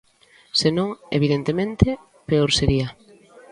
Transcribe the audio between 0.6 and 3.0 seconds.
non, evidentemente, peor sería.